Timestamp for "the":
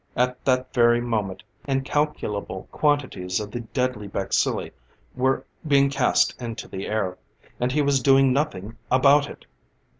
3.51-3.59, 6.67-6.87